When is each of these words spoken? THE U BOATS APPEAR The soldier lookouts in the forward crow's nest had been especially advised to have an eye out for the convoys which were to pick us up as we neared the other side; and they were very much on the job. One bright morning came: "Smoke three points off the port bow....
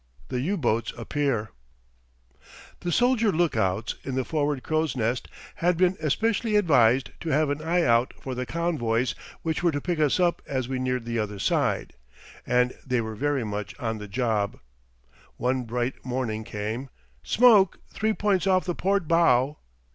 THE 0.29 0.41
U 0.41 0.57
BOATS 0.57 0.93
APPEAR 0.97 1.51
The 2.79 2.91
soldier 2.91 3.31
lookouts 3.31 3.93
in 4.03 4.15
the 4.15 4.25
forward 4.25 4.63
crow's 4.63 4.97
nest 4.97 5.27
had 5.57 5.77
been 5.77 5.95
especially 5.99 6.55
advised 6.55 7.11
to 7.19 7.29
have 7.29 7.51
an 7.51 7.61
eye 7.61 7.83
out 7.83 8.15
for 8.19 8.33
the 8.33 8.47
convoys 8.47 9.13
which 9.43 9.61
were 9.61 9.69
to 9.71 9.79
pick 9.79 9.99
us 9.99 10.19
up 10.19 10.41
as 10.47 10.67
we 10.67 10.79
neared 10.79 11.05
the 11.05 11.19
other 11.19 11.37
side; 11.37 11.93
and 12.47 12.73
they 12.83 12.99
were 12.99 13.13
very 13.13 13.43
much 13.43 13.77
on 13.77 13.99
the 13.99 14.07
job. 14.07 14.59
One 15.37 15.65
bright 15.65 16.03
morning 16.03 16.45
came: 16.45 16.89
"Smoke 17.21 17.77
three 17.93 18.13
points 18.13 18.47
off 18.47 18.65
the 18.65 18.73
port 18.73 19.07
bow.... 19.07 19.59